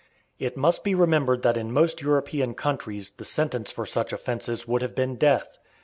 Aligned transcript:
It 0.39 0.57
must 0.57 0.83
be 0.83 0.95
remembered 0.95 1.43
that 1.43 1.57
in 1.57 1.71
most 1.71 2.01
European 2.01 2.55
countries 2.55 3.11
the 3.11 3.23
sentence 3.23 3.71
for 3.71 3.85
such 3.85 4.11
offences 4.11 4.67
would 4.67 4.81
have 4.81 4.95
been 4.95 5.15
death. 5.15 5.59